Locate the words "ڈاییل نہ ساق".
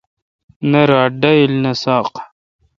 1.21-2.11